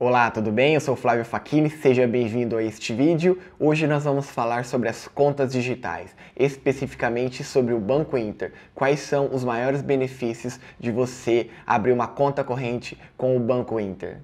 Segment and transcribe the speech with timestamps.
[0.00, 0.74] Olá, tudo bem?
[0.74, 3.36] Eu sou Flávio Facchini, seja bem-vindo a este vídeo.
[3.58, 8.52] Hoje nós vamos falar sobre as contas digitais, especificamente sobre o Banco Inter.
[8.76, 14.18] Quais são os maiores benefícios de você abrir uma conta corrente com o Banco Inter?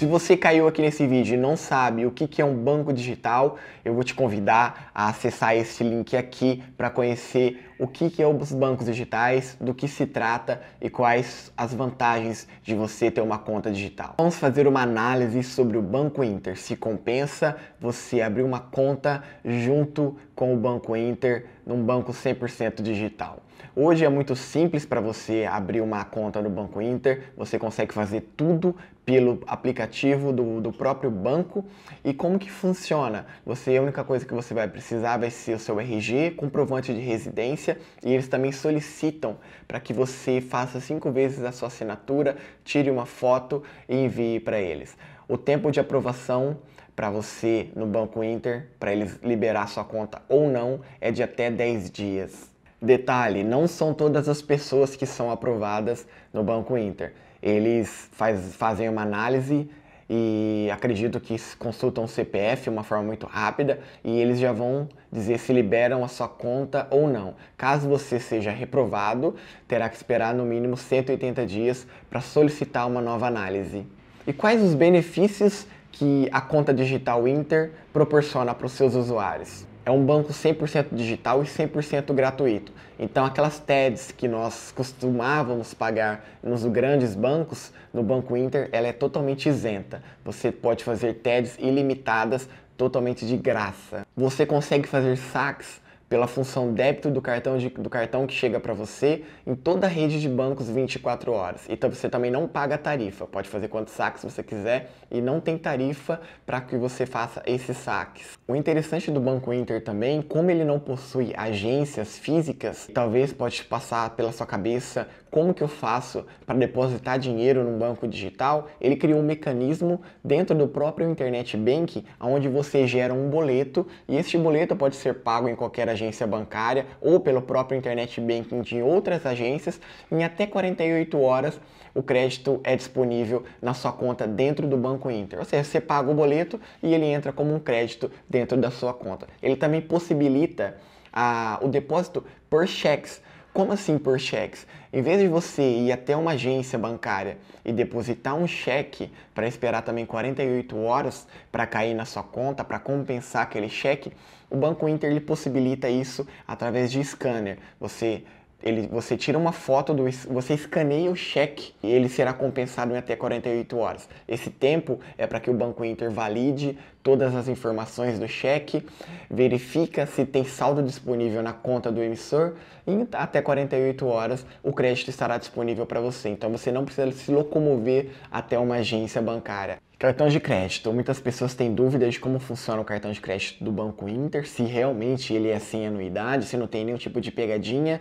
[0.00, 3.58] Se você caiu aqui nesse vídeo e não sabe o que é um banco digital,
[3.84, 8.50] eu vou te convidar a acessar esse link aqui para conhecer o que é os
[8.50, 13.70] bancos digitais, do que se trata e quais as vantagens de você ter uma conta
[13.70, 14.14] digital.
[14.16, 16.58] Vamos fazer uma análise sobre o Banco Inter.
[16.58, 23.42] Se compensa você abrir uma conta junto com o Banco Inter num banco 100% digital.
[23.74, 28.20] Hoje é muito simples para você abrir uma conta no Banco Inter, você consegue fazer
[28.36, 28.74] tudo
[29.04, 31.64] pelo aplicativo do, do próprio banco.
[32.04, 33.26] E como que funciona?
[33.44, 37.00] Você, a única coisa que você vai precisar vai ser o seu RG, comprovante de
[37.00, 42.90] residência, e eles também solicitam para que você faça cinco vezes a sua assinatura, tire
[42.90, 44.96] uma foto e envie para eles.
[45.28, 46.58] O tempo de aprovação
[46.94, 51.50] para você no Banco Inter, para eles liberar sua conta ou não, é de até
[51.50, 52.49] 10 dias.
[52.82, 57.12] Detalhe, não são todas as pessoas que são aprovadas no Banco Inter.
[57.42, 59.68] Eles faz, fazem uma análise
[60.08, 65.38] e acredito que consultam o CPF, uma forma muito rápida, e eles já vão dizer
[65.38, 67.34] se liberam a sua conta ou não.
[67.56, 69.36] Caso você seja reprovado,
[69.68, 73.86] terá que esperar no mínimo 180 dias para solicitar uma nova análise.
[74.26, 79.69] E quais os benefícios que a conta digital Inter proporciona para os seus usuários?
[79.84, 82.72] É um banco 100% digital e 100% gratuito.
[82.98, 88.92] Então, aquelas TEDs que nós costumávamos pagar nos grandes bancos, no Banco Inter, ela é
[88.92, 90.02] totalmente isenta.
[90.24, 94.06] Você pode fazer TEDs ilimitadas totalmente de graça.
[94.16, 98.74] Você consegue fazer saques pela função débito do cartão, de, do cartão que chega para
[98.74, 101.66] você em toda a rede de bancos 24 horas.
[101.68, 105.56] Então você também não paga tarifa, pode fazer quantos saques você quiser e não tem
[105.56, 108.36] tarifa para que você faça esses saques.
[108.48, 114.10] O interessante do Banco Inter também, como ele não possui agências físicas, talvez pode passar
[114.16, 119.20] pela sua cabeça como que eu faço para depositar dinheiro num banco digital, ele criou
[119.20, 124.74] um mecanismo dentro do próprio Internet Bank, onde você gera um boleto e este boleto
[124.74, 129.80] pode ser pago em qualquer agência bancária ou pelo próprio Internet Banking de outras agências.
[130.10, 131.60] Em até 48 horas,
[131.94, 135.38] o crédito é disponível na sua conta dentro do Banco Inter.
[135.38, 138.94] Ou seja, você paga o boleto e ele entra como um crédito dentro da sua
[138.94, 139.26] conta.
[139.42, 140.76] Ele também possibilita
[141.12, 143.20] a, o depósito por cheques.
[143.52, 144.64] Como assim por cheques?
[144.92, 149.82] Em vez de você ir até uma agência bancária e depositar um cheque para esperar
[149.82, 154.12] também 48 horas para cair na sua conta, para compensar aquele cheque,
[154.48, 157.58] o Banco Inter ele possibilita isso através de scanner.
[157.80, 158.22] Você
[158.62, 162.96] ele, você tira uma foto, do, você escaneia o cheque e ele será compensado em
[162.96, 164.08] até 48 horas.
[164.28, 168.84] Esse tempo é para que o Banco Inter valide todas as informações do cheque,
[169.30, 172.54] verifica se tem saldo disponível na conta do emissor
[172.86, 176.28] e até 48 horas o crédito estará disponível para você.
[176.28, 179.78] Então você não precisa se locomover até uma agência bancária.
[180.00, 180.90] Cartão de crédito.
[180.94, 184.62] Muitas pessoas têm dúvidas de como funciona o cartão de crédito do Banco Inter, se
[184.62, 188.00] realmente ele é sem anuidade, se não tem nenhum tipo de pegadinha.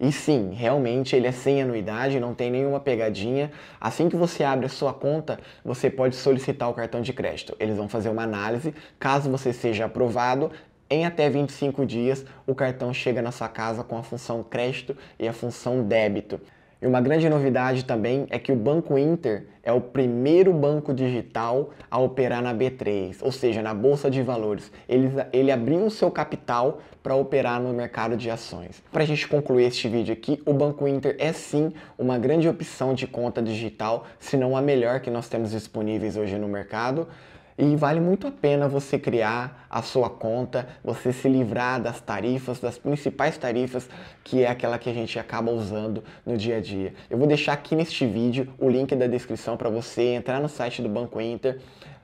[0.00, 3.52] E sim, realmente ele é sem anuidade, não tem nenhuma pegadinha.
[3.78, 7.54] Assim que você abre a sua conta, você pode solicitar o cartão de crédito.
[7.60, 8.74] Eles vão fazer uma análise.
[8.98, 10.50] Caso você seja aprovado,
[10.88, 15.28] em até 25 dias, o cartão chega na sua casa com a função crédito e
[15.28, 16.40] a função débito.
[16.80, 21.70] E uma grande novidade também é que o Banco Inter é o primeiro banco digital
[21.90, 24.70] a operar na B3, ou seja, na Bolsa de Valores.
[24.88, 28.82] Ele, ele abriu o seu capital para operar no mercado de ações.
[28.92, 32.94] Para a gente concluir este vídeo aqui, o Banco Inter é sim uma grande opção
[32.94, 37.08] de conta digital, se não a melhor que nós temos disponíveis hoje no mercado.
[37.56, 42.58] E vale muito a pena você criar a sua conta, você se livrar das tarifas,
[42.58, 43.88] das principais tarifas,
[44.24, 46.94] que é aquela que a gente acaba usando no dia a dia.
[47.08, 50.82] Eu vou deixar aqui neste vídeo o link da descrição para você entrar no site
[50.82, 51.60] do Banco Inter,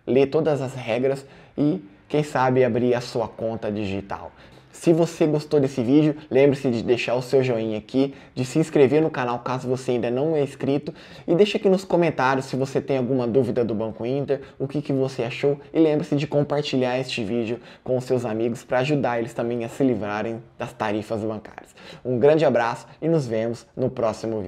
[0.07, 1.27] ler todas as regras
[1.59, 4.31] e, quem sabe, abrir a sua conta digital.
[4.73, 9.03] Se você gostou desse vídeo, lembre-se de deixar o seu joinha aqui, de se inscrever
[9.03, 10.95] no canal caso você ainda não é inscrito
[11.27, 14.81] e deixa aqui nos comentários se você tem alguma dúvida do Banco Inter, o que,
[14.81, 19.35] que você achou e lembre-se de compartilhar este vídeo com seus amigos para ajudar eles
[19.35, 21.75] também a se livrarem das tarifas bancárias.
[22.05, 24.39] Um grande abraço e nos vemos no próximo vídeo.